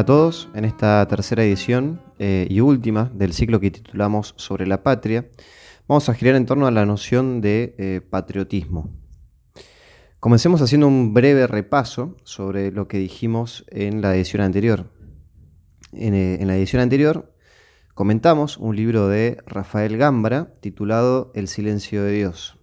[0.00, 4.66] Hola a todos, en esta tercera edición eh, y última del ciclo que titulamos Sobre
[4.66, 5.28] la Patria,
[5.86, 8.88] vamos a girar en torno a la noción de eh, patriotismo.
[10.18, 14.90] Comencemos haciendo un breve repaso sobre lo que dijimos en la edición anterior.
[15.92, 17.34] En, eh, la edición anterior
[17.92, 22.58] comentamos un libro de Rafael Gambra titulado El silencio de Dios.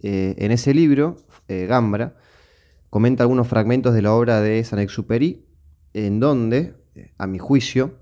[0.00, 1.16] en ese libro,
[1.48, 2.14] Gambra
[2.88, 5.47] comenta algunos fragmentos de la obra de Saint-Exupéry
[6.06, 6.74] en donde,
[7.16, 7.98] a mi juicio,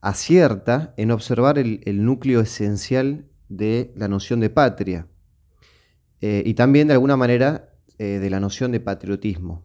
[0.00, 5.06] acierta en observar el, núcleo esencial de la noción de patria
[6.20, 9.62] eh, y también de alguna manera eh, de la noción de patriotismo.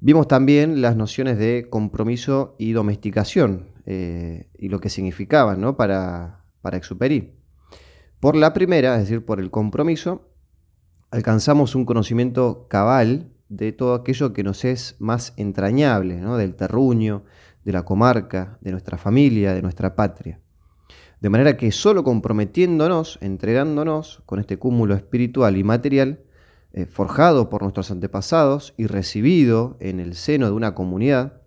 [0.00, 5.76] Vimos también las nociones de compromiso y domesticación eh, y lo que significaban ¿no?
[5.76, 7.32] para, para Exuperi.
[8.20, 10.30] Por la primera, es decir, por el compromiso,
[11.10, 17.24] alcanzamos un conocimiento cabal de todo aquello que nos es más entrañable, del terruño,
[17.64, 20.40] de la comarca, de nuestra familia, de nuestra patria.
[21.20, 26.20] De manera que solo comprometiéndonos, entregándonos con este cúmulo espiritual y material,
[26.72, 31.40] eh, forjado por nuestros antepasados y recibido en el seno de una comunidad,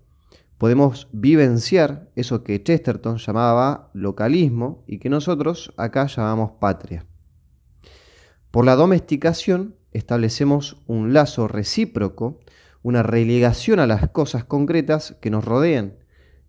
[0.58, 7.06] podemos vivenciar eso que Chesterton llamaba localismo y que nosotros acá llamamos patria.
[8.52, 12.40] Por la domesticación establecemos un lazo recíproco,
[12.82, 15.96] una relegación a las cosas concretas que nos rodean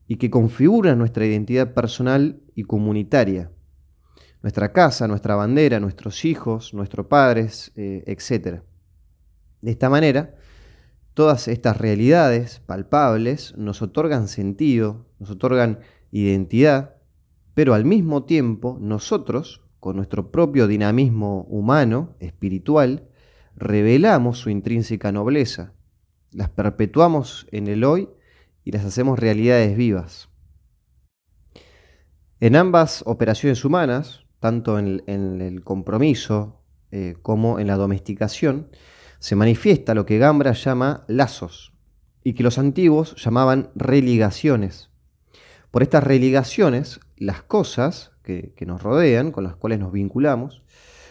[0.07, 3.51] y que configuran nuestra identidad personal y comunitaria.
[4.43, 8.63] Nuestra casa, nuestra bandera, nuestros hijos, nuestros padres, eh, etc.
[9.61, 10.35] De esta manera,
[11.15, 15.81] todas estas realidades palpables nos otorgan sentido, nos otorgan
[16.11, 16.97] identidad,
[17.55, 23.10] pero al mismo tiempo nosotros, con nuestro propio dinamismo humano, espiritual,
[23.61, 25.75] revelamos su intrínseca nobleza,
[26.33, 28.09] las perpetuamos en el hoy
[28.65, 30.29] y las hacemos realidades vivas.
[32.41, 38.71] En ambas operaciones humanas, tanto en, el compromiso eh, como en la domesticación,
[39.19, 41.75] se manifiesta lo que Gambra llama lazos
[42.25, 44.89] y que los antiguos llamaban religaciones.
[45.71, 50.63] Por estas religaciones, las cosas que nos rodean, con las cuales nos vinculamos,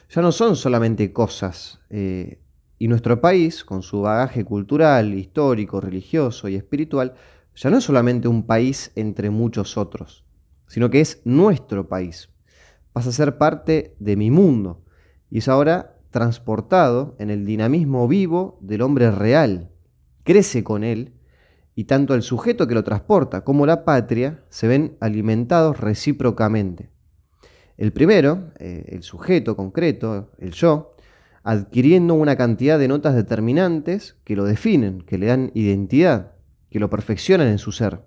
[0.10, 1.80] ya no son solamente cosas.
[1.90, 2.42] Eh,
[2.80, 7.14] y nuestro país, con su bagaje cultural, histórico, religioso y espiritual,
[7.56, 10.24] ya no es solamente un país entre muchos otros,
[10.68, 12.30] sino que es nuestro país.
[12.94, 14.84] Pasa a ser parte de mi mundo
[15.30, 19.70] y es ahora transportado en el dinamismo vivo del hombre real.
[20.24, 21.14] Crece con él
[21.76, 26.90] y tanto el sujeto que lo transporta como la patria se ven alimentados recíprocamente.
[27.80, 30.98] El primero, eh, el sujeto concreto, el yo,
[31.44, 36.34] adquiriendo una cantidad de notas determinantes que lo definen, que le dan identidad,
[36.70, 38.02] que lo perfeccionan en su ser.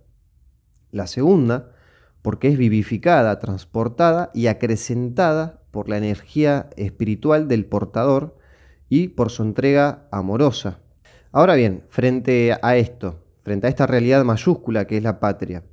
[0.90, 1.72] La segunda,
[2.20, 8.36] porque es vivificada, transportada y acrecentada por la energía espiritual del portador
[8.90, 10.80] y por su entrega amorosa.
[11.30, 15.64] Ahora bien, frente a esto, frente a esta realidad mayúscula que es la patria,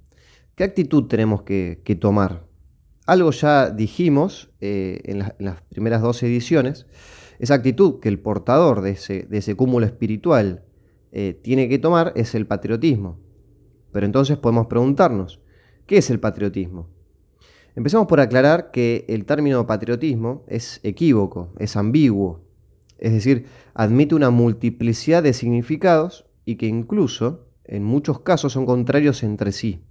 [0.56, 2.49] ¿qué actitud tenemos que tomar?
[3.10, 6.86] Algo ya dijimos eh, en, las primeras dos ediciones,
[7.40, 10.64] esa actitud que el portador de ese, cúmulo espiritual
[11.12, 13.18] eh, tiene que tomar es el patriotismo.
[13.92, 15.42] Pero entonces podemos preguntarnos,
[15.88, 16.88] ¿qué es el patriotismo?
[17.76, 22.42] Empecemos por aclarar que el término patriotismo es equívoco, es ambiguo,
[23.00, 29.24] es decir, admite una multiplicidad de significados y que incluso en muchos casos son contrarios
[29.24, 29.82] entre sí.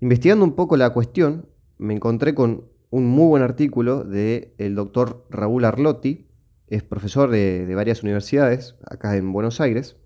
[0.00, 5.26] Investigando un poco la cuestión, me encontré con un muy buen artículo del el doctor
[5.30, 6.26] Raúl Arlotti,
[6.68, 9.96] es profesor de, varias universidades acá en Buenos Aires.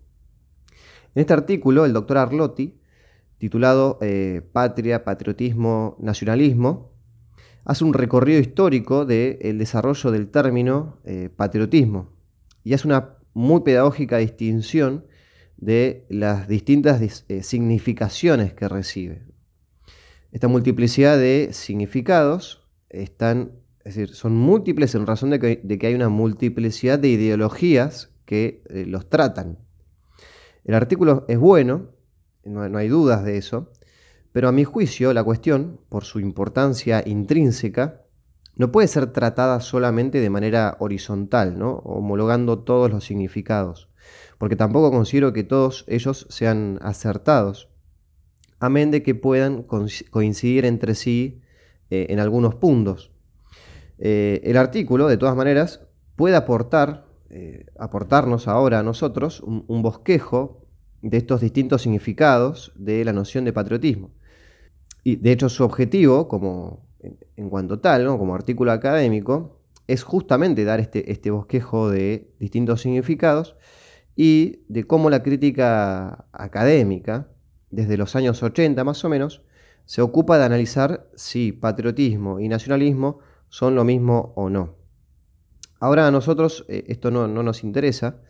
[1.14, 2.78] En este artículo, el doctor Arlotti,
[3.38, 6.92] titulado eh, Patria, Patriotismo, Nacionalismo,
[7.64, 12.10] hace un recorrido histórico del desarrollo del término eh, patriotismo
[12.64, 15.06] y hace una muy pedagógica distinción
[15.56, 19.29] de las distintas eh, significaciones que recibe.
[20.32, 23.52] Esta multiplicidad de significados están
[23.84, 28.84] Es decir, son múltiples en razón de que, hay una multiplicidad de ideologías que eh,
[28.86, 29.58] los tratan.
[30.64, 31.88] El artículo es bueno,
[32.44, 33.72] no, hay dudas de eso,
[34.32, 38.02] pero a mi juicio la cuestión, por su importancia intrínseca,
[38.54, 41.76] no puede ser tratada solamente de manera horizontal, ¿no?
[41.78, 43.88] homologando todos los significados,
[44.36, 47.69] porque tampoco considero que todos ellos sean acertados,
[48.60, 51.40] amén de que puedan coincidir entre sí
[51.90, 53.10] eh, en algunos puntos.
[53.98, 55.80] Eh, el artículo, de todas maneras,
[56.14, 60.66] puede eh, aportarnos ahora a nosotros un, bosquejo
[61.02, 64.10] de estos distintos significados de la noción de patriotismo.
[65.02, 66.86] Y de hecho su objetivo, como
[67.36, 73.56] en, cuanto tal, como artículo académico, es justamente dar este, este bosquejo de distintos significados
[74.14, 77.28] y de cómo la crítica académica,
[77.70, 79.42] desde los años 80 más o menos,
[79.84, 83.18] se ocupa de analizar si patriotismo y nacionalismo
[83.48, 84.76] son lo mismo o no.
[85.80, 88.20] Ahora a nosotros eh, esto no, no nos interesa,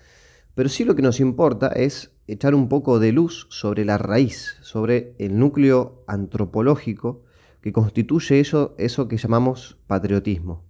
[0.55, 4.57] pero sí lo que nos importa es echar un poco de luz sobre la raíz,
[4.63, 7.25] sobre el núcleo antropológico
[7.61, 10.65] que constituye eso, eso que llamamos patriotismo.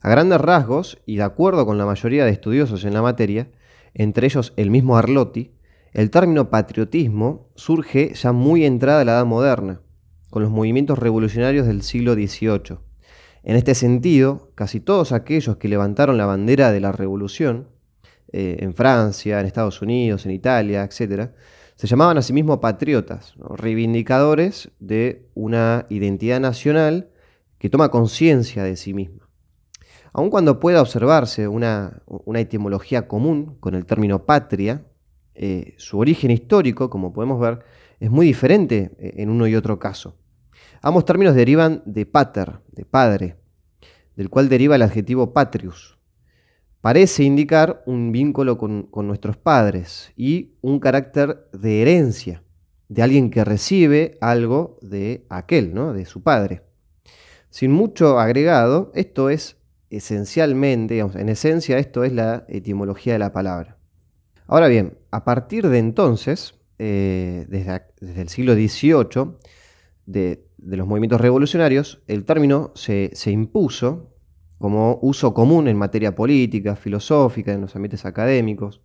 [0.00, 3.50] A grandes rasgos, y de acuerdo con la mayoría de estudiosos en la materia,
[3.94, 5.52] entre ellos el mismo Arlotti,
[5.92, 9.80] el término patriotismo surge ya muy entrada la Edad Moderna,
[10.30, 12.78] con los movimientos revolucionarios del siglo XVIII.
[13.42, 17.68] En este sentido, casi todos aquellos que levantaron la bandera de la revolución,
[18.30, 21.30] eh, en Francia, en Estados Unidos, en Italia, etc.,
[21.76, 27.10] se llamaban a sí mismos patriotas, reivindicadores de una identidad nacional
[27.58, 29.28] que toma conciencia de sí misma.
[30.12, 32.02] Aun cuando pueda observarse una,
[32.34, 34.82] etimología común con el término patria,
[35.40, 37.60] eh, su origen histórico, como podemos ver,
[38.00, 40.16] es muy diferente eh, en uno y otro caso.
[40.82, 43.36] Ambos términos derivan de pater, de padre,
[44.16, 45.96] del cual deriva el adjetivo patrius.
[46.80, 52.42] Parece indicar un vínculo con, nuestros padres y un carácter de herencia,
[52.88, 55.92] de alguien que recibe algo de aquel, ¿no?
[55.92, 56.62] de su padre.
[57.50, 59.56] Sin mucho agregado, esto es
[59.90, 63.77] esencialmente, en esencia, esto es la etimología de la palabra.
[64.50, 69.36] Ahora bien, a partir de entonces, eh, desde, el siglo XVIII,
[70.06, 74.14] de, los movimientos revolucionarios, el término se, impuso
[74.56, 78.80] como uso común en materia política, filosófica, en los ambientes académicos,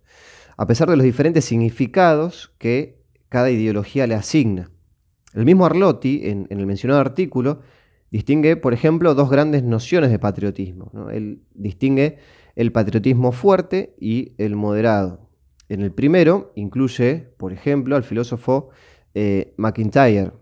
[0.58, 4.70] a pesar de los diferentes significados que cada ideología le asigna.
[5.32, 7.62] El mismo Arlotti, en, el mencionado artículo,
[8.10, 11.08] distingue, por ejemplo, dos grandes nociones de patriotismo.
[11.10, 12.18] Él distingue
[12.54, 15.23] el patriotismo fuerte y el moderado.
[15.68, 18.70] En el primero incluye, por ejemplo, al filósofo
[19.14, 20.32] eh, McIntyre.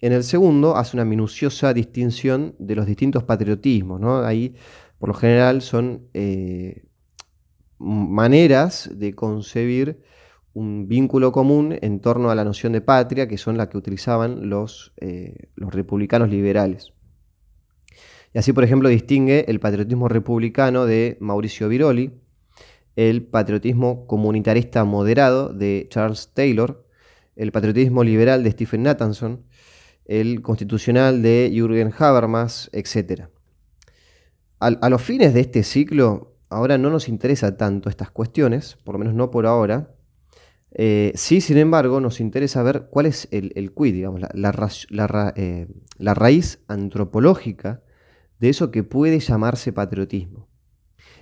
[0.00, 4.00] En el segundo hace una minuciosa distinción de los distintos patriotismos.
[4.24, 4.54] Ahí,
[4.98, 6.84] por lo general, son eh,
[7.78, 10.00] maneras de concebir
[10.54, 14.48] un vínculo común en torno a la noción de patria, que son las que utilizaban
[14.48, 16.92] los, eh, los republicanos liberales.
[18.34, 22.12] Y así, por ejemplo, distingue el patriotismo republicano de Mauricio Viroli,
[22.98, 26.84] el patriotismo comunitarista moderado de Charles Taylor,
[27.36, 29.44] el patriotismo liberal de Stephen Nathanson,
[30.04, 33.26] el constitucional de Jürgen Habermas, etc.
[34.58, 38.98] A, los fines de este ciclo, ahora no nos interesa tanto estas cuestiones, por lo
[38.98, 39.94] menos no por ahora.
[40.72, 46.64] Eh, sí, sin embargo, nos interesa ver cuál es el, quid, digamos, eh, la raíz
[46.66, 47.80] antropológica
[48.40, 50.47] de eso que puede llamarse patriotismo.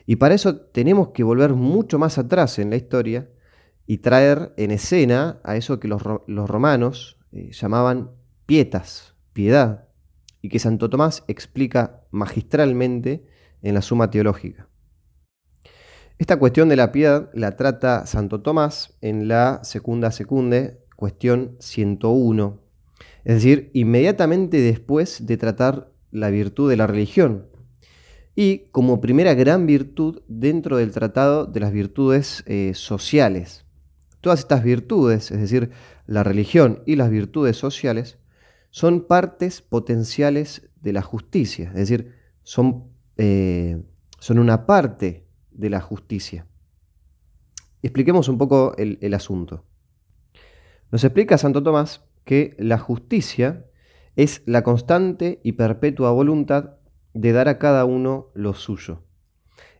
[0.07, 3.29] Y para eso tenemos que volver mucho más atrás en la historia
[3.87, 8.13] y traer en escena a eso que los, romanos eh, llamaban
[8.47, 9.89] pietas, piedad,
[10.41, 13.27] y que Santo Tomás explica magistralmente
[13.63, 14.69] en la Suma Teológica.
[16.19, 22.61] Esta cuestión de la piedad la trata Santo Tomás en la Segunda Secunde, cuestión 101,
[23.25, 27.49] es decir, inmediatamente después de tratar la virtud de la religión,
[28.39, 33.65] y como primera gran virtud dentro del Tratado de las Virtudes eh, Sociales.
[34.21, 35.71] Todas estas virtudes, es decir,
[36.07, 38.19] la religión y las virtudes sociales,
[38.71, 42.85] son partes potenciales de la justicia, es decir, son,
[43.17, 43.83] eh,
[44.19, 46.47] son una parte de la justicia.
[47.83, 49.65] Expliquemos un poco el, el asunto.
[50.93, 53.65] Nos explica Santo Tomás que la justicia
[54.15, 56.76] es la constante y perpetua voluntad
[57.17, 59.03] de dar a cada uno lo suyo.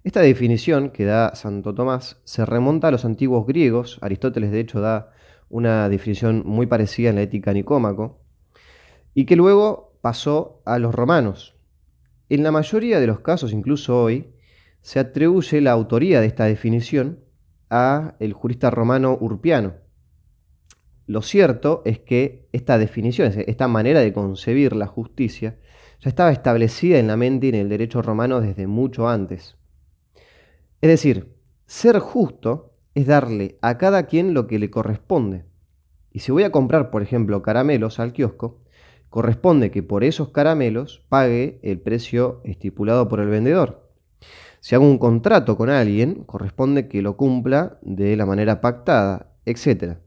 [0.05, 4.81] Esta definición que da Santo Tomás se remonta a los antiguos griegos, Aristóteles de hecho
[4.81, 5.13] da
[5.49, 8.21] una definición muy parecida en la ética Nicómaco,
[9.13, 11.57] y que luego pasó a los romanos.
[12.29, 14.33] En la mayoría de los casos, incluso hoy,
[14.81, 17.21] se atribuye la autoría de esta definición
[17.69, 19.75] a el jurista romano Urpiano.
[21.07, 25.59] Lo cierto es que esta definición, esta manera de concebir la justicia,
[26.01, 29.57] ya estaba establecida en la mente y en el derecho romano desde mucho antes.
[30.81, 31.35] Es decir,
[31.67, 35.45] ser justo es darle a cada quien lo que le corresponde.
[36.13, 38.61] Y si voy a comprar, por ejemplo, caramelos al kiosco,
[39.11, 43.91] corresponde que por esos caramelos pague el precio estipulado por el vendedor.
[44.61, 49.99] Si hago un contrato con alguien, corresponde que lo cumpla de la manera pactada, etc.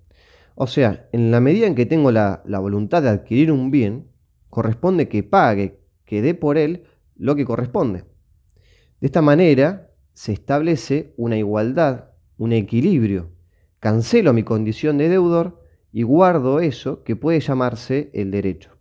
[0.55, 4.07] O sea, en la medida en que tengo la, la voluntad de adquirir un bien,
[4.49, 6.83] corresponde que pague, que dé por él
[7.15, 8.05] lo que corresponde.
[8.99, 13.29] De esta manera se establece una igualdad, un equilibrio.
[13.79, 18.77] Cancelo mi condición de deudor y guardo eso que puede llamarse el derecho.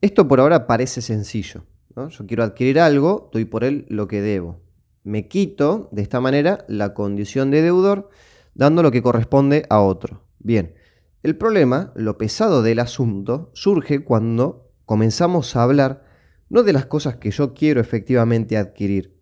[0.00, 1.64] Esto por ahora parece sencillo.
[1.96, 4.60] Yo quiero adquirir algo, doy por él lo que debo.
[5.04, 8.10] Me quito de esta manera la condición de deudor
[8.54, 10.22] dando lo que corresponde a otro.
[10.38, 10.74] Bien,
[11.24, 16.04] el problema, lo pesado del asunto, surge cuando comenzamos a hablar
[16.50, 19.16] no de las cosas que yo quiero efectivamente adquirir,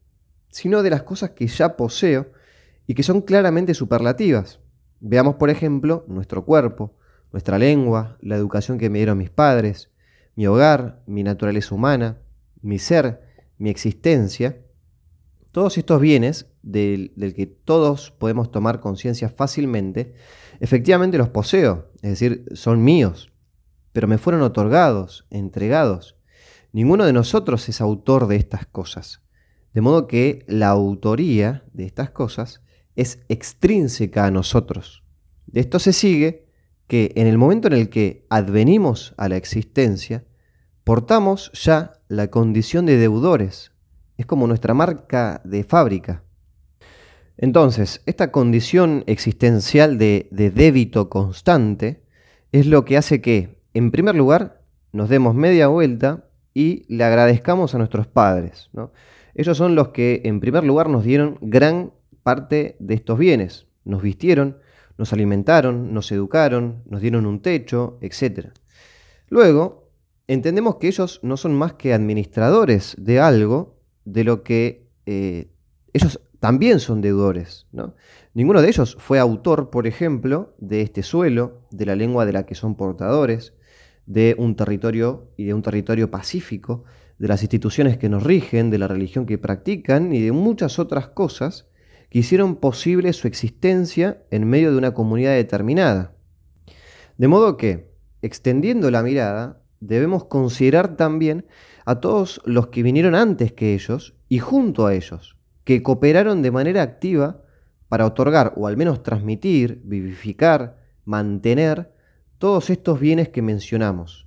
[0.49, 2.32] sino de las cosas que ya poseo
[2.88, 4.59] y que son claramente superlativas.
[4.99, 6.97] Veamos, por ejemplo, nuestro cuerpo,
[7.30, 9.88] nuestra lengua, la educación que me dieron mis padres,
[10.35, 12.18] mi hogar, mi naturaleza humana,
[12.62, 13.23] mi ser,
[13.59, 14.61] mi existencia.
[15.52, 20.14] Todos estos bienes, del, que todos podemos tomar conciencia fácilmente,
[20.61, 23.33] efectivamente los poseo, es decir, son míos,
[23.92, 26.16] pero me fueron otorgados, entregados.
[26.73, 29.21] Ninguno de nosotros es autor de estas cosas.
[29.75, 32.62] De modo que la autoría de estas cosas
[32.97, 35.02] es extrínseca a nosotros.
[35.47, 36.49] De esto se sigue
[36.87, 40.25] que en el momento en el que advenimos a la existencia,
[40.85, 43.73] portamos ya la condición de deudores.
[44.16, 46.23] Es como nuestra marca de fábrica.
[47.43, 52.05] Entonces, esta condición existencial de, débito constante
[52.53, 57.75] es lo que hace que, en primer lugar, nos demos media vuelta y le agradezcamos
[57.75, 58.71] a nuestros padres.
[58.73, 58.93] ¿no?
[59.35, 63.67] Ellos son los que, en primer lugar, nos dieron gran parte de estos bienes.
[63.85, 64.59] Nos vistieron,
[64.97, 68.51] nos alimentaron, nos educaron, nos dieron un techo, etc.
[69.29, 69.91] Luego,
[70.29, 75.49] entendemos que ellos no son más que administradores de algo de lo que eh,
[75.93, 77.69] ellos también son deudores.
[77.71, 77.95] ¿no?
[78.35, 82.47] Ninguno de ellos fue autor, por ejemplo, de este suelo, de la lengua de la
[82.47, 83.55] que son portadores,
[84.07, 86.83] de un territorio y de un territorio pacífico,
[87.21, 91.07] de las instituciones que nos rigen, de la religión que practican y de muchas otras
[91.07, 91.69] cosas
[92.11, 96.17] que hicieron posible su existencia en medio de una comunidad determinada.
[97.19, 101.47] De modo que, extendiendo la mirada, debemos considerar también
[101.85, 106.50] a todos los que vinieron antes que ellos y junto a ellos, que cooperaron de
[106.50, 107.42] manera activa
[107.88, 111.92] para otorgar o al menos transmitir, vivificar, mantener
[112.38, 114.26] todos estos bienes que mencionamos.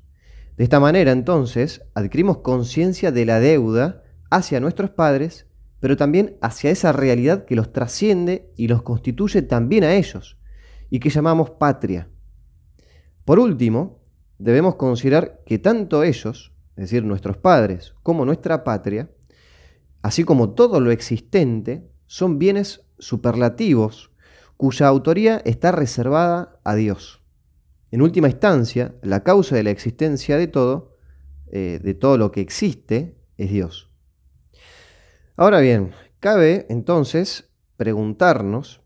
[0.57, 5.47] De esta manera, entonces, adquirimos conciencia de la deuda hacia nuestros padres
[5.85, 10.35] pero también hacia esa realidad que los trasciende y los constituye también a ellos,
[10.89, 12.09] y que llamamos patria.
[13.23, 13.99] Por último,
[14.39, 19.11] debemos considerar que tanto ellos, es decir, nuestros padres, como nuestra patria,
[20.05, 24.11] así como todo lo existente, son bienes superlativos
[24.55, 27.23] cuya autoría está reservada a Dios.
[27.89, 30.95] En última instancia, la causa de la existencia de todo,
[31.47, 33.89] eh, de todo lo que existe, es Dios.
[35.37, 38.83] Ahora bien, cabe entonces preguntarnos,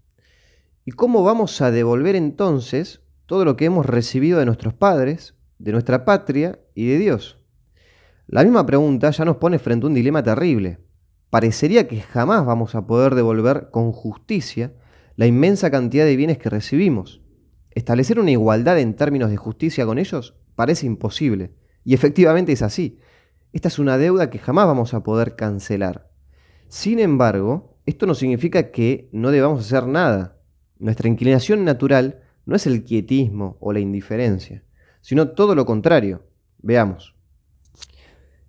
[0.85, 5.73] ¿y cómo vamos a devolver entonces todo lo que hemos recibido de nuestros padres, de
[5.73, 7.43] nuestra patria y de Dios?
[8.25, 10.79] La misma pregunta ya nos pone frente a un dilema terrible.
[11.29, 14.73] Parecería que jamás vamos a poder devolver con justicia
[15.15, 17.21] la inmensa cantidad de bienes que recibimos.
[17.71, 21.53] Establecer una igualdad en términos de justicia con ellos parece imposible.
[21.83, 22.99] Y efectivamente es así.
[23.53, 26.11] Esta es una deuda que jamás vamos a poder cancelar.
[26.67, 30.37] Sin embargo, esto no significa que no debamos hacer nada.
[30.77, 34.63] Nuestra inclinación natural no es el quietismo o la indiferencia,
[35.01, 36.23] sino todo lo contrario.
[36.59, 37.15] Veamos.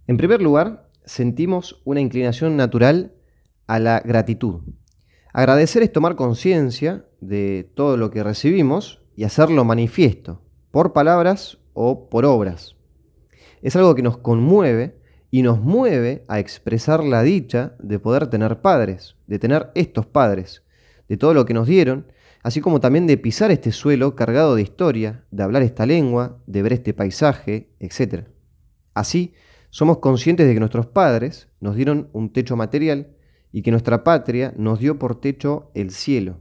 [0.06, 3.12] En primer lugar, sentimos una inclinación natural
[3.66, 4.60] a la gratitud.
[5.32, 10.40] Agradecer es tomar conciencia de todo lo que recibimos y hacerlo manifiesto,
[10.70, 12.76] por palabras o por obras.
[13.60, 15.00] Es algo que nos conmueve
[15.32, 20.62] y nos mueve a expresar la dicha de poder tener padres, de tener estos padres,
[21.08, 22.06] de todo lo que nos dieron,
[22.44, 26.62] así como también de pisar este suelo cargado de historia, de hablar esta lengua, de
[26.62, 28.26] ver este paisaje, etc.
[28.94, 29.34] Así,
[29.70, 33.16] somos conscientes de que nuestros padres nos dieron un techo material
[33.52, 36.40] y que nuestra patria nos dio por techo el cielo.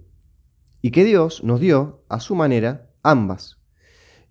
[0.82, 3.60] Y que Dios nos dio, a su manera, ambas.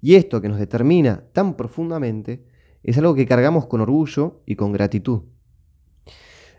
[0.00, 2.44] Y esto que nos determina tan profundamente
[2.82, 5.22] es algo que cargamos con orgullo y con gratitud.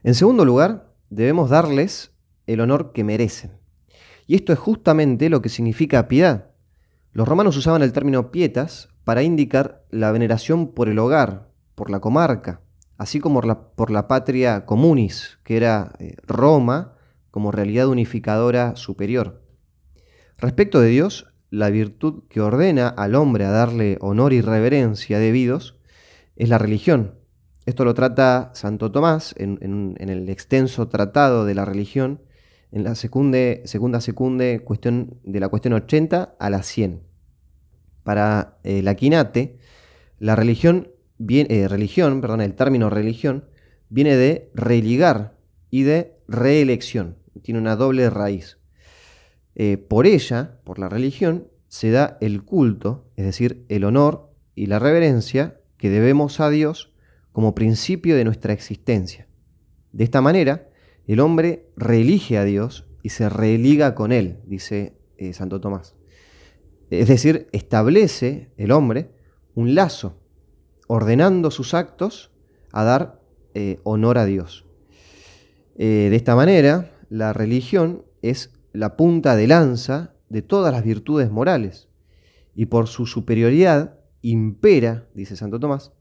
[0.04, 2.14] En segundo lugar, debemos darles
[2.48, 3.52] el honor que merecen.
[4.28, 6.52] Y esto es justamente lo que significa piedad.
[7.12, 11.49] Los romanos usaban el término pietas para indicar la veneración por el hogar,
[11.80, 12.60] por la comarca,
[12.98, 16.98] así como por la patria comunis, que era eh, Roma
[17.32, 19.42] como realidad unificadora superior.
[20.38, 25.78] Respecto de Dios, la virtud que ordena al hombre a darle honor y reverencia debidos
[26.36, 27.16] es la religión.
[27.66, 32.22] Esto lo trata Santo Tomás en, el extenso tratado de la religión,
[32.74, 37.04] en la secunde, segunda secunde cuestión, de la cuestión 80 a la 100.
[38.04, 39.60] Para eh, Aquinate,
[40.18, 40.90] la religión
[41.28, 43.46] eh, religión, perdón, el término religión,
[43.90, 45.38] viene de religar
[45.70, 47.18] y de reelección.
[47.42, 48.58] Tiene una doble raíz.
[49.56, 54.68] Eh, por ella, por la religión, se da el culto, es decir, el honor y
[54.68, 56.94] la reverencia que debemos a Dios
[57.32, 59.28] como principio de nuestra existencia.
[59.92, 60.70] De esta manera,
[61.08, 65.96] el hombre reelige a Dios y se religa con Él, dice eh, Santo Tomás.
[66.90, 69.12] Es decir, establece el hombre
[69.54, 70.19] un lazo
[70.92, 72.32] ordenando sus actos
[72.72, 73.22] a dar
[73.54, 74.66] eh, honor a Dios.
[75.78, 81.30] Eh, de esta manera, la religión es la punta de lanza de todas las virtudes
[81.30, 81.90] morales
[82.56, 85.92] y por su superioridad impera, dice Santo Tomás,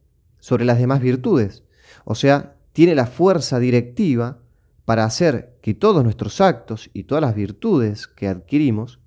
[0.41, 1.65] sobre las demás virtudes.
[2.07, 4.39] O sea, tiene la fuerza directiva
[4.87, 9.01] para hacer que todos nuestros actos y todas las virtudes que adquirimos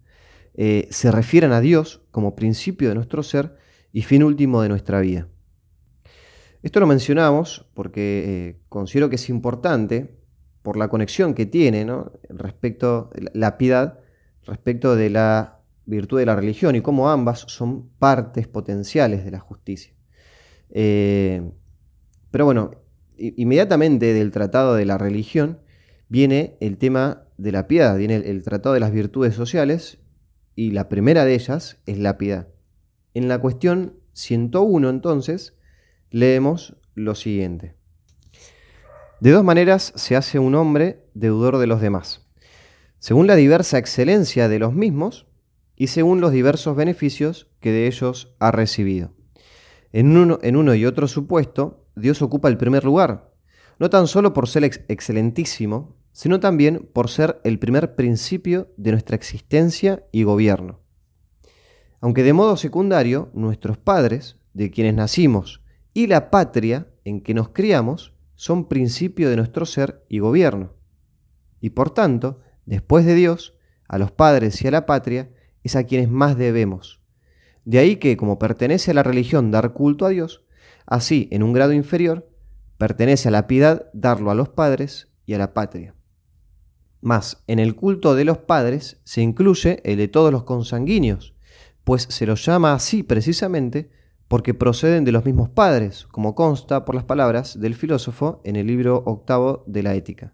[0.53, 3.57] eh, se refieran a Dios como principio de nuestro ser
[3.91, 5.27] y fin último de nuestra vida.
[6.63, 10.15] Esto lo mencionamos porque eh, considero que es importante
[10.61, 11.87] por la conexión que tiene
[12.29, 13.99] respecto la piedad
[14.45, 19.39] respecto de la virtud de la religión y cómo ambas son partes potenciales de la
[19.39, 19.93] justicia.
[20.69, 21.51] Eh,
[22.29, 22.71] pero bueno,
[23.17, 25.59] inmediatamente del tratado de la religión
[26.09, 29.99] viene el tema de la piedad, viene el tratado de las virtudes sociales
[30.55, 32.47] y la primera de ellas es la piedad.
[33.13, 35.57] En la cuestión 101 entonces,
[36.11, 37.75] leemos lo siguiente.
[39.21, 42.27] De dos maneras se hace un hombre deudor de los demás,
[42.99, 45.27] según la diversa excelencia de los mismos
[45.75, 49.13] y según los diversos beneficios que de ellos ha recibido.
[49.93, 53.33] En uno, en uno y otro supuesto, Dios ocupa el primer lugar,
[53.79, 59.15] no tan solo por ser excelentísimo, sino también por ser el primer principio de nuestra
[59.15, 60.81] existencia y gobierno.
[62.01, 65.60] Aunque de modo secundario, nuestros padres, de quienes nacimos
[65.93, 70.73] y la patria en que nos criamos son principio de nuestro ser y gobierno.
[71.59, 73.55] Y por tanto, después de Dios,
[73.87, 75.29] a los padres y a la patria,
[75.63, 77.01] es a quienes más debemos.
[77.65, 80.43] De ahí que, como pertenece a la religión dar culto a Dios,
[80.85, 82.29] así, en un grado inferior,
[82.77, 85.93] pertenece a la piedad darlo a los padres y a la patria.
[87.01, 91.35] Mas en el culto de los padres se incluye el de todos los consanguíneos,
[91.83, 93.91] pues se los llama así precisamente
[94.31, 98.65] porque proceden de los mismos padres, como consta por las palabras del filósofo en el
[98.65, 100.33] libro octavo de la Ética.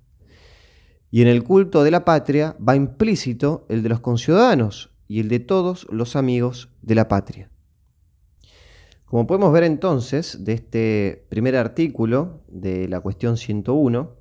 [1.09, 5.29] Y en el culto de la patria va implícito el de los conciudadanos y el
[5.29, 7.49] de todos los amigos de la patria.
[9.05, 14.15] Como podemos ver entonces de este primer artículo de la cuestión 101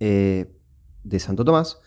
[0.00, 0.56] eh,
[1.04, 1.78] de Santo Tomás,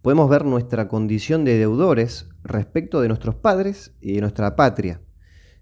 [0.00, 5.02] podemos ver nuestra condición de deudores respecto de nuestros padres y de nuestra patria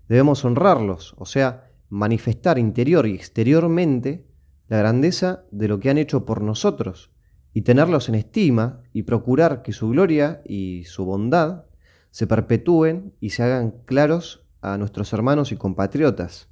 [0.09, 4.27] Debemos honrarlos, o sea, manifestar interior y exteriormente
[4.69, 7.11] la grandeza de lo que han hecho por nosotros
[7.53, 11.65] y tenerlos en estima y procurar que su gloria y su bondad
[12.11, 16.49] se perpetúen y se hagan claros a nuestros hermanos y compatriotas.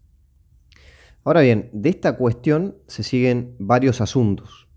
[1.24, 4.68] Ahora bien, de esta cuestión se siguen varios asuntos.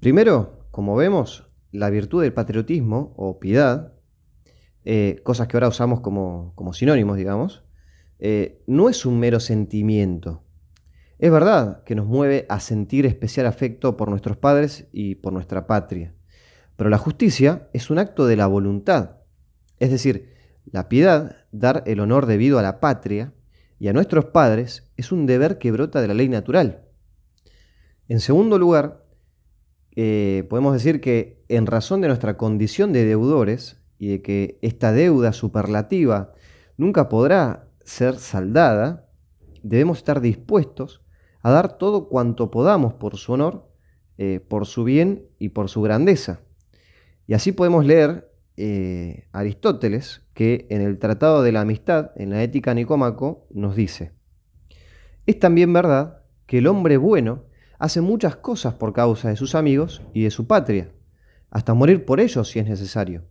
[0.00, 3.92] Primero, como vemos, la virtud del patriotismo o piedad,
[4.84, 7.62] eh, cosas que ahora usamos como, como sinónimos, digamos,
[8.24, 10.44] eh, no es un mero sentimiento.
[11.18, 15.66] Es verdad que nos mueve a sentir especial afecto por nuestros padres y por nuestra
[15.66, 16.14] patria,
[16.76, 19.16] pero la justicia es un acto de la voluntad,
[19.80, 20.34] es decir,
[20.70, 23.32] la piedad, dar el honor debido a la patria
[23.80, 26.84] y a nuestros padres, es un deber que brota de la ley natural.
[28.06, 29.04] En segundo lugar,
[29.96, 34.92] eh, podemos decir que en razón de nuestra condición de deudores y de que esta
[34.92, 36.32] deuda superlativa
[36.76, 39.08] nunca podrá ser saldada,
[39.62, 41.02] debemos estar dispuestos
[41.42, 43.68] a dar todo cuanto podamos por su honor,
[44.18, 46.40] eh, por su bien y por su grandeza.
[47.26, 52.42] Y así podemos leer eh, Aristóteles, que en el Tratado de la Amistad, en la
[52.42, 54.12] Ética Nicómaco, nos dice,
[55.26, 57.44] es también verdad que el hombre bueno
[57.78, 60.90] hace muchas cosas por causa de sus amigos y de su patria,
[61.50, 63.24] hasta morir por ellos si es necesario.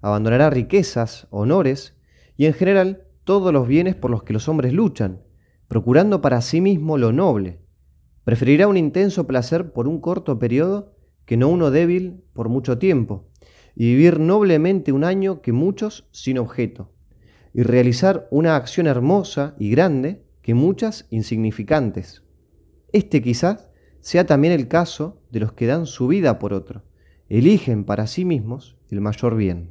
[0.00, 1.94] Abandonará riquezas, honores
[2.36, 5.22] y en general todos los bienes por los que los hombres luchan,
[5.68, 7.60] procurando para sí mismo lo noble.
[8.24, 13.28] Preferirá un intenso placer por un corto periodo que no uno débil por mucho tiempo,
[13.74, 16.92] y vivir noblemente un año que muchos sin objeto,
[17.54, 22.22] y realizar una acción hermosa y grande que muchas insignificantes.
[22.92, 26.82] Este quizás sea también el caso de los que dan su vida por otro,
[27.28, 29.70] eligen para sí mismos el mayor bien.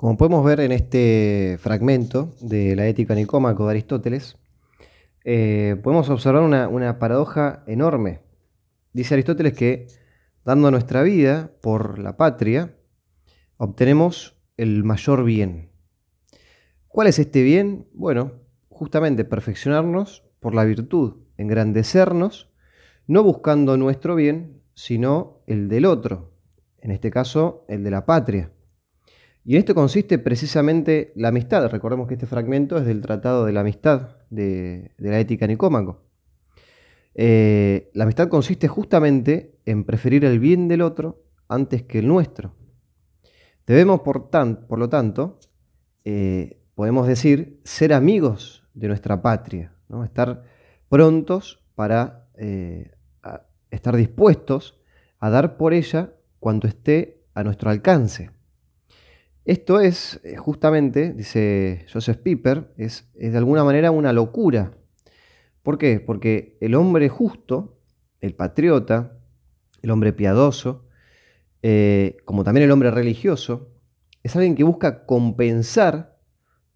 [0.00, 4.38] Como podemos ver en este fragmento de la Ética Nicómaco de Aristóteles,
[5.24, 8.22] eh, podemos observar una, una paradoja enorme.
[8.94, 9.88] Dice Aristóteles que
[10.42, 12.74] dando nuestra vida por la patria,
[13.58, 15.68] obtenemos el mayor bien.
[16.88, 17.86] ¿Cuál es este bien?
[17.92, 18.32] Bueno,
[18.70, 22.50] justamente perfeccionarnos por la virtud, engrandecernos,
[23.06, 26.32] no buscando nuestro bien, sino el del otro,
[26.78, 28.50] en este caso el de la patria.
[29.44, 31.68] Y en esto consiste precisamente la amistad.
[31.68, 36.04] Recordemos que este fragmento es del Tratado de la Amistad de, la Ética Nicómaco.
[37.14, 42.54] Eh, la amistad consiste justamente en preferir el bien del otro antes que el nuestro.
[43.66, 45.38] Debemos, por, lo tanto,
[46.04, 50.04] eh, podemos decir, ser amigos de nuestra patria, ¿no?
[50.04, 50.44] estar
[50.88, 52.92] prontos para eh,
[53.70, 54.80] estar dispuestos
[55.18, 58.30] a dar por ella cuanto esté a nuestro alcance.
[59.44, 64.76] Esto es eh, justamente, dice Joseph Piper, es, de alguna manera una locura.
[65.62, 66.00] ¿Por qué?
[66.00, 67.78] Porque el hombre justo,
[68.20, 69.18] el patriota,
[69.82, 70.86] el hombre piadoso,
[71.62, 73.70] eh, como también el hombre religioso,
[74.22, 76.18] es alguien que busca compensar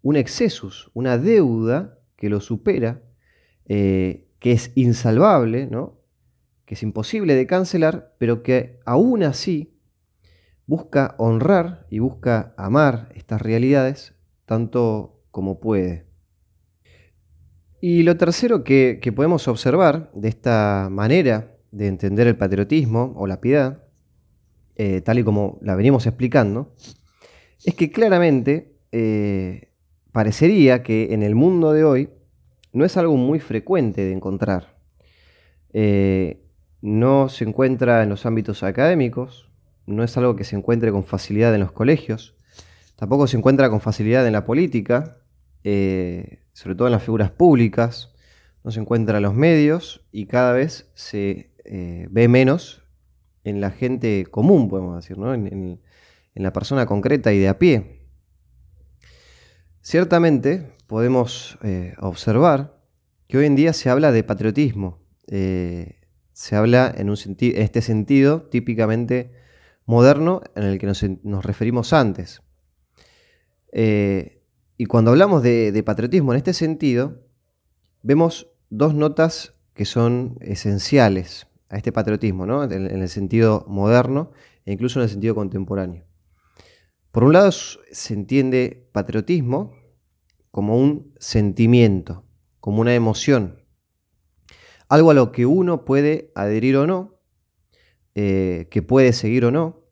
[0.01, 3.03] un excesus, una deuda que lo supera,
[3.67, 5.99] eh, que es insalvable, ¿no?
[6.65, 9.74] que es imposible de cancelar, pero que aún así
[10.67, 14.13] busca honrar y busca amar estas realidades
[14.45, 16.05] tanto como puede.
[17.81, 23.41] Y lo tercero que, podemos observar de esta manera de entender el patriotismo o la
[23.41, 23.83] piedad,
[24.75, 26.73] eh, tal y como la venimos explicando,
[27.63, 29.73] es que claramente eh,
[30.11, 32.09] parecería que en el mundo de hoy
[32.73, 34.77] no es algo muy frecuente de encontrar.
[35.73, 36.41] Eh,
[36.81, 39.51] no se encuentra en los ámbitos académicos,
[39.85, 42.35] no es algo que se encuentre con facilidad en los colegios,
[42.95, 45.17] tampoco se encuentra con facilidad en la política,
[45.63, 48.15] sobre todo en las figuras públicas,
[48.65, 52.81] no se encuentra en los medios y cada vez se eh, ve menos
[53.43, 55.79] en la gente común, podemos decir, en,
[56.33, 58.01] la persona concreta y de a pie.
[59.81, 62.81] Ciertamente podemos eh, observar
[63.27, 65.99] que hoy en día se habla de patriotismo, eh,
[66.33, 69.31] se habla en, un en, este sentido típicamente
[69.85, 72.41] moderno en el que nos, referimos antes.
[73.71, 77.21] y cuando hablamos de, de patriotismo en este sentido,
[78.01, 82.63] vemos dos notas que son esenciales a este patriotismo, ¿no?
[82.63, 84.31] en, el sentido moderno
[84.65, 86.05] e incluso en el sentido contemporáneo.
[87.11, 89.73] Por un lado se entiende patriotismo
[90.51, 92.25] como un sentimiento,
[92.59, 93.63] como una emoción,
[94.87, 97.14] algo a lo que uno puede adherir o no,
[98.17, 99.83] eh, que puede seguir o no,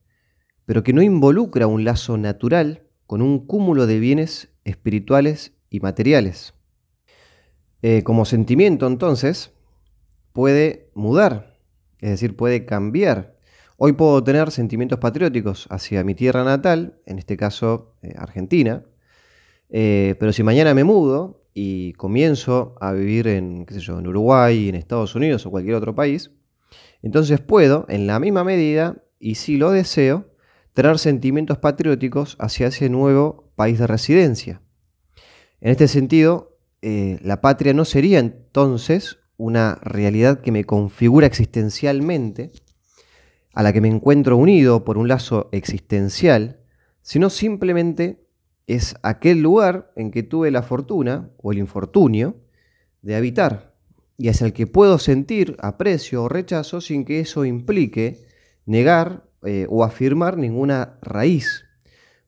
[0.66, 6.54] pero que no involucra un lazo natural con un cúmulo de bienes espirituales y materiales.
[7.82, 9.52] Eh, como sentimiento, entonces,
[10.32, 11.60] puede mudar,
[12.00, 13.38] es decir, puede cambiar.
[13.76, 18.86] Hoy puedo tener sentimientos patrióticos hacia mi tierra natal, en este caso eh, Argentina,
[19.70, 25.46] pero si mañana me mudo y comienzo a vivir en, en Uruguay, en Estados Unidos
[25.46, 26.32] o cualquier otro país,
[27.02, 30.34] entonces puedo, en la misma medida, y si lo deseo,
[30.74, 34.62] tener sentimientos patrióticos hacia ese nuevo país de residencia.
[35.62, 42.52] En este sentido, eh, la patria no sería entonces una realidad que me configura existencialmente,
[43.54, 46.60] a la que me encuentro unido por un lazo existencial,
[47.02, 48.26] sino simplemente
[48.66, 52.38] es aquel lugar en que tuve la fortuna o el infortunio
[53.02, 53.73] de habitar
[54.18, 58.26] y hacia el que puedo sentir aprecio o rechazo sin que eso implique
[58.66, 61.66] negar eh, o afirmar ninguna raíz.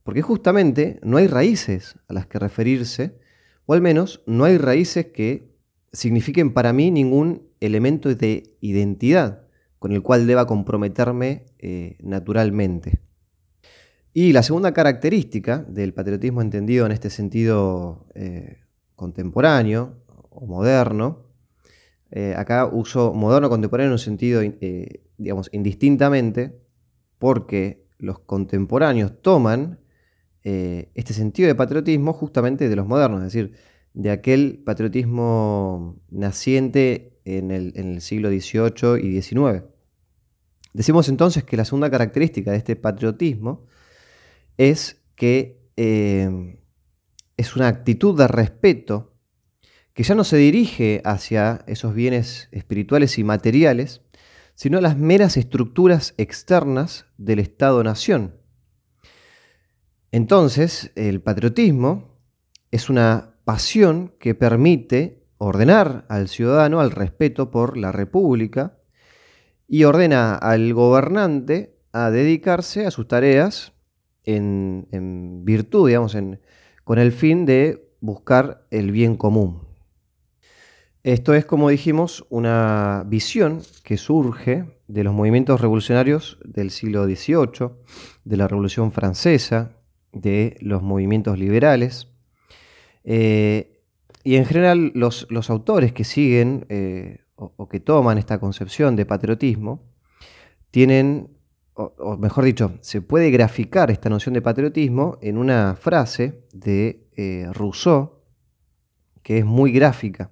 [0.04, 3.18] Porque justamente no hay raíces a las que referirse,
[3.66, 5.56] o al menos no hay raíces que
[5.92, 9.46] signifiquen para mí ningún elemento de identidad
[9.80, 13.02] con el cual deba comprometerme eh, naturalmente.
[14.14, 18.60] Y la segunda característica del patriotismo entendido en este sentido eh,
[18.96, 19.98] contemporáneo
[20.30, 21.25] o moderno,
[22.12, 24.42] eh, acá uso moderno contemporáneo en un sentido,
[25.18, 26.60] digamos, indistintamente,
[27.18, 29.80] porque los contemporáneos toman
[30.44, 33.56] este sentido de patriotismo justamente de los modernos, es decir,
[33.96, 39.64] de aquel patriotismo naciente en el, siglo XVIII y XIX.
[40.74, 43.66] Decimos entonces que la segunda característica de este patriotismo
[44.58, 46.60] es que eh,
[47.38, 49.15] es una actitud de respeto
[49.96, 54.02] que ya no se dirige hacia esos bienes espirituales y materiales,
[54.54, 58.36] sino a las meras estructuras externas del Estado-nación.
[60.12, 62.20] Entonces, el patriotismo
[62.72, 68.78] es una pasión que permite ordenar al ciudadano al respeto por la República
[69.66, 73.72] y ordena al gobernante a dedicarse a sus tareas
[74.26, 76.18] en, virtud, digamos,
[76.84, 79.65] con el fin de buscar el bien común.
[81.06, 87.74] Esto es, como dijimos, una visión que surge de los movimientos revolucionarios del siglo XVIII,
[88.24, 89.78] de la Revolución Francesa,
[90.12, 92.08] de los movimientos liberales,
[93.04, 93.84] eh,
[94.24, 99.84] y en general los, autores que siguen eh, o, que toman esta concepción de patriotismo
[100.72, 101.38] tienen,
[101.76, 107.46] o, mejor dicho, se puede graficar esta noción de patriotismo en una frase de eh,
[107.54, 108.24] Rousseau
[109.22, 110.32] que es muy gráfica.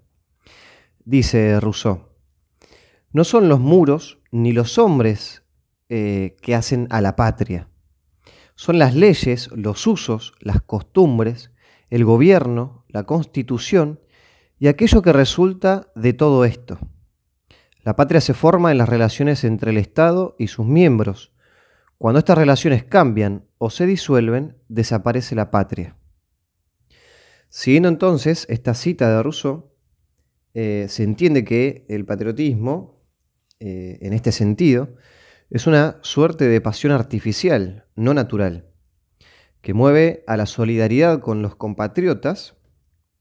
[1.05, 2.09] Dice Rousseau,
[3.11, 5.43] no son los muros ni los hombres
[5.89, 7.69] que hacen a la patria,
[8.55, 11.51] son las leyes, los usos, las costumbres,
[11.89, 13.99] el gobierno, la constitución
[14.59, 16.79] y aquello que resulta de todo esto.
[17.83, 21.33] La patria se forma en las relaciones entre el Estado y sus miembros.
[21.97, 25.97] Cuando estas relaciones cambian o se disuelven, desaparece la patria.
[27.49, 29.72] Siguiendo entonces esta cita de Rousseau,
[30.53, 33.01] eh, se entiende que el patriotismo,
[33.59, 34.95] eh, en este sentido,
[35.49, 38.69] es una suerte de pasión artificial, no natural
[39.61, 42.57] que mueve a la solidaridad con los compatriotas,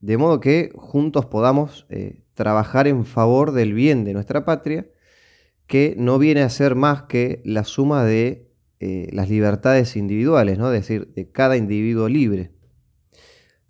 [0.01, 4.85] de modo que juntos podamos eh, trabajar en favor del bien de nuestra patria,
[5.67, 8.51] que no viene a ser más que la suma de
[9.13, 10.67] las libertades individuales, ¿no?
[10.73, 12.51] es decir, de cada individuo libre.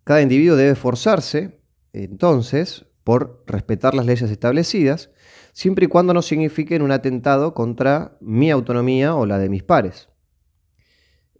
[0.03, 1.61] Cada individuo debe esforzarse,
[1.93, 5.09] entonces, por respetar las leyes establecidas,
[5.51, 10.09] siempre y cuando no signifiquen un atentado contra mi autonomía o la de mis pares.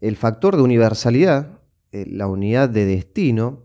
[0.01, 1.59] El factor de universalidad,
[1.91, 3.63] eh, la unidad de destino,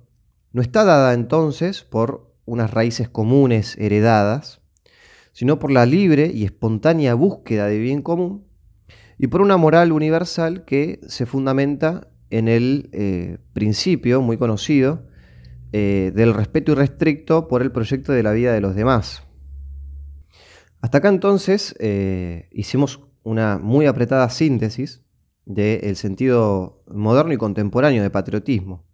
[0.52, 4.60] no está dada entonces por unas raíces comunes heredadas,
[5.32, 8.46] sino por la libre y espontánea búsqueda de bien común
[9.18, 15.07] y por una moral universal que se fundamenta en el eh, principio muy conocido
[15.72, 19.24] eh, del respeto irrestricto por el proyecto de la vida de los demás.
[20.80, 21.74] Hasta acá entonces
[22.52, 25.02] hicimos una muy apretada síntesis
[25.44, 28.84] del sentido moderno y contemporáneo de patriotismo.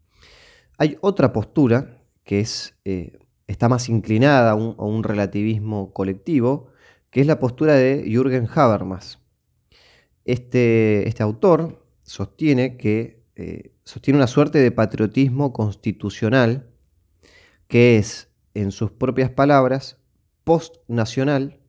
[0.79, 6.69] Hay otra postura que es, eh, está más inclinada a un, relativismo colectivo,
[7.11, 9.21] que es la postura de Jürgen Habermas.
[10.25, 16.71] Este, este autor sostiene que eh, sostiene una suerte de patriotismo constitucional
[17.69, 19.99] que es, en sus propias palabras,
[20.45, 21.61] post-nacional,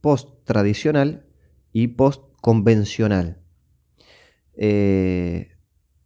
[0.00, 1.26] post-tradicional
[1.72, 3.40] y post-convencional.
[4.56, 5.52] Eh,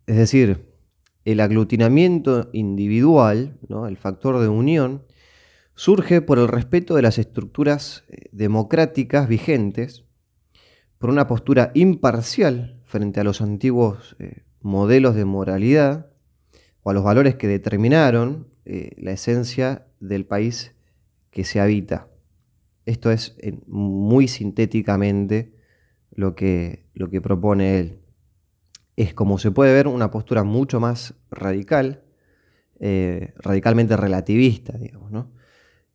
[0.06, 0.68] es decir,
[1.24, 5.04] el aglutinamiento individual, el factor de unión,
[5.74, 10.04] surge por el respeto de las estructuras eh, democráticas vigentes,
[10.98, 16.10] por una postura imparcial frente a los antiguos eh, modelos de moralidad
[16.82, 20.74] o a los valores que determinaron la esencia del país
[21.30, 22.08] que se habita.
[22.84, 23.34] Esto es
[23.66, 25.54] muy sintéticamente
[26.10, 28.00] lo que, lo que propone él
[28.98, 32.02] es como se puede ver una postura mucho más radical,
[32.80, 35.30] eh, radicalmente relativista, digamos, ¿no?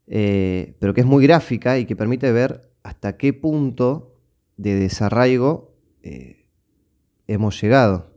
[0.08, 4.16] Eh, pero que es muy gráfica y que permite ver hasta qué punto
[4.56, 6.48] de desarraigo eh,
[7.28, 8.13] hemos llegado.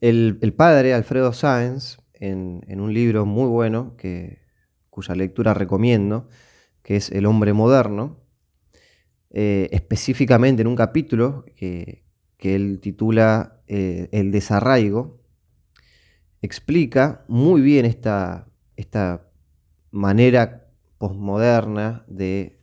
[0.00, 3.96] El, padre Alfredo Sáenz, en, un libro muy bueno,
[4.90, 6.28] cuya lectura recomiendo,
[6.82, 8.18] que es El hombre moderno,
[9.30, 12.06] específicamente en un capítulo que,
[12.36, 15.20] que él titula eh, El desarraigo,
[16.42, 19.28] explica muy bien esta, esta
[19.90, 22.60] manera posmoderna de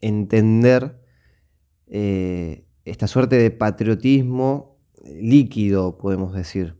[0.00, 1.00] entender
[1.86, 6.76] eh, esta suerte de patriotismo líquido, podemos decir.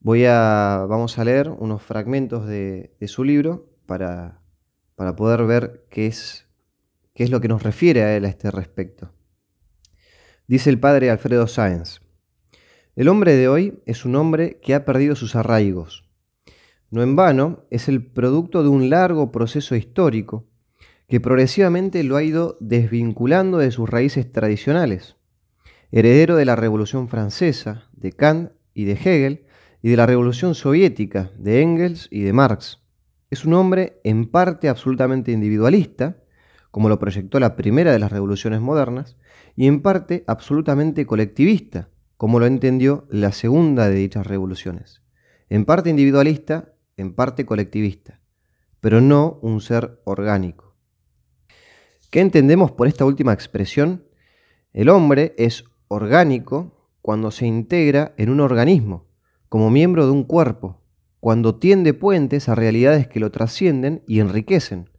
[0.00, 4.40] Voy a, vamos a leer unos fragmentos de, su libro para,
[4.94, 6.46] para, poder ver qué es,
[7.14, 9.12] qué es lo que nos refiere a él a este respecto.
[10.46, 12.00] Dice el padre Alfredo Sáenz,
[12.96, 16.08] el hombre de hoy es un hombre que ha perdido sus arraigos.
[16.90, 20.46] No en vano, es el producto de un largo proceso histórico
[21.06, 25.17] que progresivamente lo ha ido desvinculando de sus raíces tradicionales.
[25.90, 29.46] Heredero de la Revolución Francesa, de Kant y de Hegel,
[29.80, 32.82] y de la Revolución Soviética, de Engels y de Marx.
[33.30, 36.18] Es un hombre en parte absolutamente individualista,
[36.70, 39.16] como lo proyectó la primera de las revoluciones modernas,
[39.56, 45.02] y en parte absolutamente colectivista, como lo entendió la segunda de dichas revoluciones.
[45.48, 48.20] En parte individualista, en parte colectivista,
[48.80, 50.76] pero no un ser orgánico.
[52.10, 54.04] ¿Qué entendemos por esta última expresión?
[54.72, 59.06] El hombre es orgánico cuando se integra en un organismo,
[59.48, 60.82] como miembro de un cuerpo,
[61.20, 64.90] cuando tiende puentes a realidades que lo trascienden y enriquecen.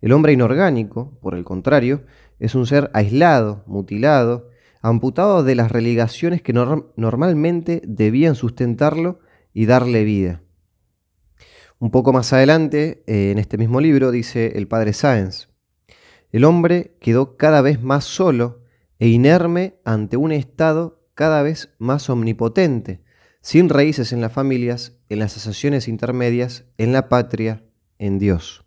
[0.00, 2.04] El hombre inorgánico, por el contrario,
[2.38, 9.18] es un ser aislado, mutilado, amputado de las relegaciones que normalmente debían sustentarlo
[9.52, 10.42] y darle vida.
[11.80, 15.48] Un poco más adelante, eh, en este mismo libro, dice el padre Sáenz,
[16.30, 18.62] el hombre quedó cada vez más solo
[18.98, 23.02] e inerme ante un estado cada vez más omnipotente,
[23.40, 27.64] sin raíces en las familias, en las asociaciones intermedias, en la patria,
[27.98, 28.64] en Dios.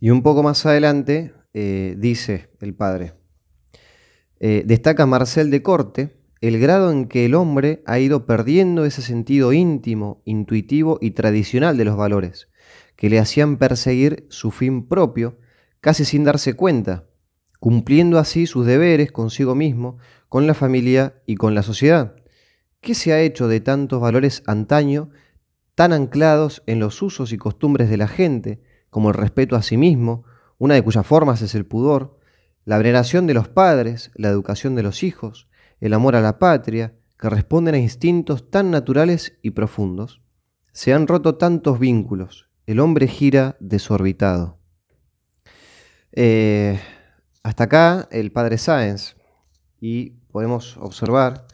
[0.00, 3.14] Y un poco más adelante eh, dice el padre,
[4.40, 9.00] eh, destaca Marcel de Corte el grado en que el hombre ha ido perdiendo ese
[9.00, 12.48] sentido íntimo, intuitivo y tradicional de los valores,
[12.96, 15.38] que le hacían perseguir su fin propio,
[15.80, 17.06] casi sin darse cuenta,
[17.64, 19.96] cumpliendo así sus deberes consigo mismo,
[20.28, 22.14] con la familia y con la sociedad.
[22.82, 25.08] ¿Qué se ha hecho de tantos valores antaño,
[25.74, 29.78] tan anclados en los usos y costumbres de la gente, como el respeto a sí
[29.78, 30.24] mismo,
[30.58, 32.18] una de cuyas formas es el pudor,
[32.66, 35.48] la veneración de los padres, la educación de los hijos,
[35.80, 40.20] el amor a la patria, que responden a instintos tan naturales y profundos?
[40.74, 44.58] Se han roto tantos vínculos, el hombre gira desorbitado.
[46.12, 46.78] Eh,
[47.44, 49.16] hasta acá el padre Sáenz
[49.80, 51.46] y podemos observar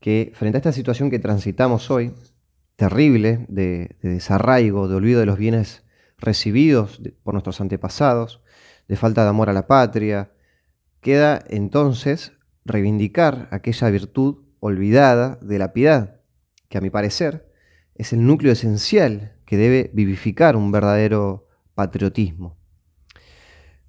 [0.00, 2.14] que frente a esta situación que transitamos hoy,
[2.74, 5.84] terrible, de, desarraigo, de olvido de los bienes
[6.16, 8.40] recibidos por nuestros antepasados,
[8.88, 10.32] de falta de amor a la patria,
[11.02, 12.32] queda entonces
[12.64, 16.20] reivindicar aquella virtud olvidada de la piedad,
[16.70, 17.46] que a mi parecer
[17.94, 22.59] es el núcleo esencial que debe vivificar un verdadero patriotismo.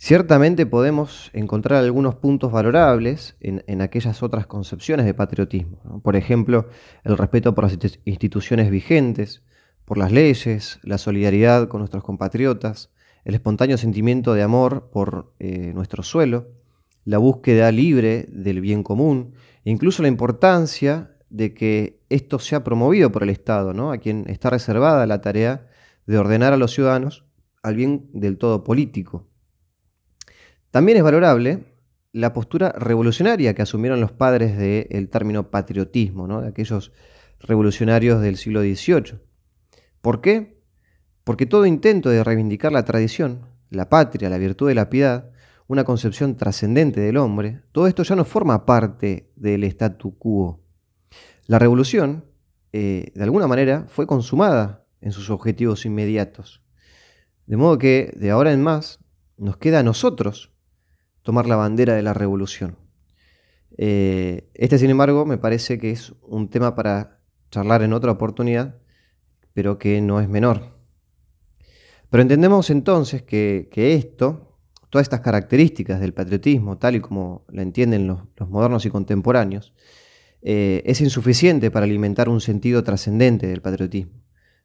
[0.03, 6.01] Ciertamente podemos encontrar algunos puntos valorables en, aquellas otras concepciones de patriotismo.
[6.01, 6.69] Por ejemplo,
[7.03, 9.43] el respeto por las instituciones vigentes,
[9.85, 12.89] por las leyes, la solidaridad con nuestros compatriotas,
[13.25, 16.47] el espontáneo sentimiento de amor por eh, nuestro suelo,
[17.05, 19.35] la búsqueda libre del bien común,
[19.65, 23.91] e incluso la importancia de que esto sea promovido por el Estado, ¿no?
[23.91, 25.67] a quien está reservada la tarea
[26.07, 27.23] de ordenar a los ciudadanos
[27.61, 29.27] al bien del todo político.
[30.71, 31.65] También es valorable
[32.13, 36.93] la postura revolucionaria que asumieron los padres del término patriotismo, de aquellos
[37.41, 39.19] revolucionarios del siglo XVIII.
[40.01, 40.61] ¿Por qué?
[41.25, 45.31] Porque todo intento de reivindicar la tradición, la patria, la virtud de la piedad,
[45.67, 50.61] una concepción trascendente del hombre, todo esto ya no forma parte del statu quo.
[51.47, 52.25] La revolución,
[52.71, 56.63] eh, de alguna manera, fue consumada en sus objetivos inmediatos.
[57.45, 58.99] De modo que, de ahora en más,
[59.37, 60.50] nos queda a nosotros
[61.23, 62.77] tomar la bandera de la revolución.
[63.77, 68.77] Eh, este, sin embargo, me parece que es un tema para charlar en otra oportunidad,
[69.53, 70.77] pero que no es menor.
[72.09, 74.57] Pero entendemos entonces que, esto,
[74.89, 78.19] todas estas características del patriotismo, tal y como la entienden los,
[78.49, 79.73] modernos y contemporáneos,
[80.41, 84.23] eh, es insuficiente para alimentar un sentido trascendente del patriotismo,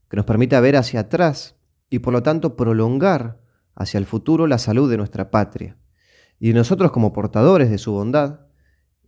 [0.09, 1.57] que nos permita ver hacia atrás
[1.91, 3.41] y por lo tanto prolongar
[3.75, 5.77] hacia el futuro la salud de nuestra patria
[6.39, 8.41] y de nosotros como portadores de su bondad,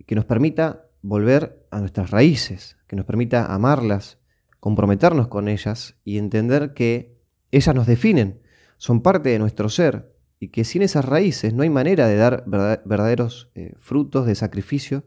[0.07, 4.19] que nos permita volver a nuestras raíces, que nos permita amarlas,
[4.61, 7.19] comprometernos con ellas y entender que
[7.51, 8.41] ellas nos definen,
[8.77, 12.45] son parte de nuestro ser y que sin esas raíces no hay manera de dar
[12.47, 15.05] verdaderos eh, frutos de sacrificio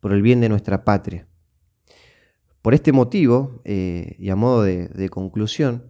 [0.00, 1.26] por el bien de nuestra patria.
[2.62, 5.86] Por este motivo, eh, y a modo de conclusión,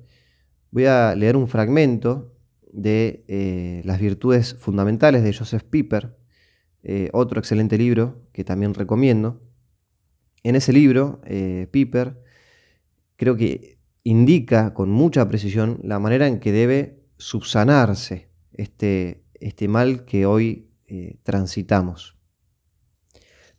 [0.70, 2.36] voy a leer un fragmento
[2.77, 6.16] de eh, Las virtudes fundamentales de Joseph Piper,
[6.83, 9.43] eh, otro excelente libro que también recomiendo.
[10.43, 12.22] En ese libro, eh, Piper
[13.16, 20.05] creo que indica con mucha precisión la manera en que debe subsanarse este, este mal
[20.05, 20.70] que hoy
[21.24, 22.16] transitamos.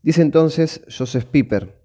[0.01, 1.76] Dice entonces Joseph Piper,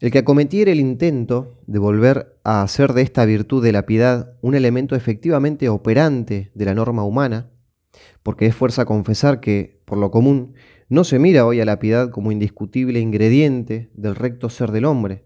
[0.00, 4.34] el que acometiere el intento de volver a hacer de esta virtud de la piedad
[4.42, 7.50] un elemento efectivamente operante de la norma humana,
[8.22, 10.54] porque es fuerza confesar que, por lo común,
[10.88, 15.24] no se mira hoy a la piedad como indiscutible ingrediente del recto ser del hombre,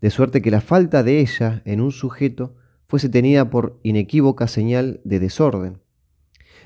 [0.00, 2.54] de suerte que la falta de ella en un sujeto
[2.86, 5.80] fuese tenida por inequívoca señal de desorden.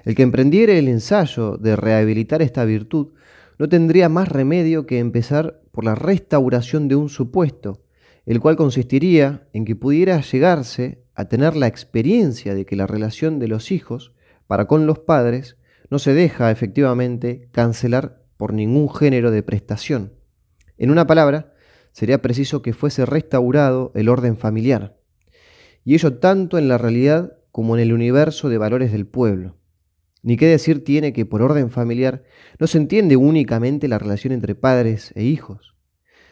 [0.04, 3.12] El que emprendiere el ensayo de rehabilitar esta virtud
[3.58, 7.84] no tendría más remedio que empezar por la restauración de un supuesto,
[8.26, 13.38] el cual consistiría en que pudiera llegarse a tener la experiencia de que la relación
[13.38, 14.12] de los hijos
[14.48, 15.56] para con los padres
[15.88, 20.14] no se deja efectivamente cancelar por ningún género de prestación.
[20.78, 21.54] En una palabra,
[21.92, 24.96] sería preciso que fuese restaurado el orden familiar,
[25.84, 29.57] y ello tanto en la realidad como en el universo de valores del pueblo.
[30.22, 32.24] Ni qué decir tiene que por orden familiar
[32.58, 35.76] no se entiende únicamente la relación entre padres e hijos.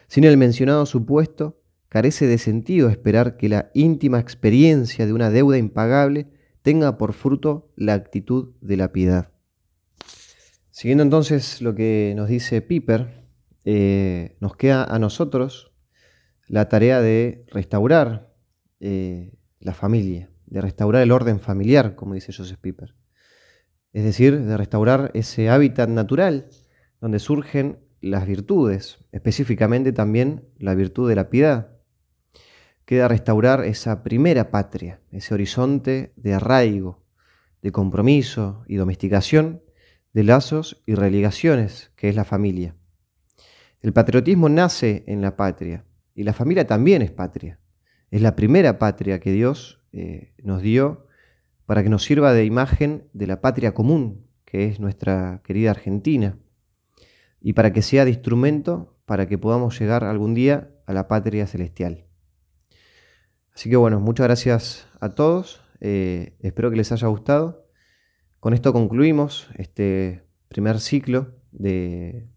[0.07, 5.57] Sin el mencionado supuesto, carece de sentido esperar que la íntima experiencia de una deuda
[5.57, 6.27] impagable
[6.61, 9.31] tenga por fruto la actitud de la piedad.
[10.69, 13.25] Siguiendo entonces lo que nos dice Piper,
[13.63, 15.71] eh, nos queda a nosotros
[16.47, 18.33] la tarea de restaurar
[18.79, 22.93] eh, la familia, de restaurar el orden familiar, como dice Joseph Piper
[23.97, 26.49] es decir, de restaurar ese hábitat natural
[27.01, 31.69] donde surgen las virtudes, específicamente también la virtud de la piedad.
[32.85, 37.03] Queda restaurar esa primera patria, ese horizonte de arraigo,
[37.63, 39.63] de compromiso y domesticación,
[40.13, 42.75] de lazos y religaciones, que es la familia.
[43.81, 47.59] El patriotismo nace en la patria y la familia también es patria.
[48.11, 51.06] Es la primera patria que Dios eh, nos dio
[51.67, 56.39] para que nos sirva de imagen de la patria común, que es nuestra querida Argentina,
[57.41, 61.45] y para que sea de instrumento para que podamos llegar algún día a la patria
[61.45, 62.05] celestial.
[63.53, 67.67] Así que bueno, muchas gracias a todos, eh, espero que les haya gustado.
[68.39, 72.27] Con esto concluimos este primer ciclo de,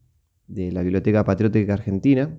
[0.49, 2.37] la Biblioteca Patriótica Argentina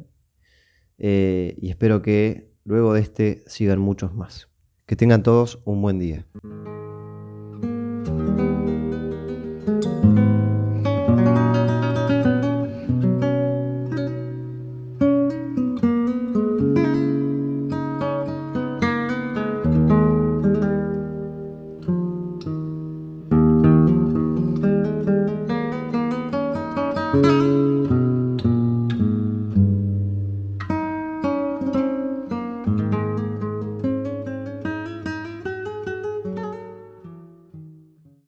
[0.97, 4.49] eh, y espero que luego de este sigan muchos más.
[4.85, 6.25] Que tengan todos un buen día.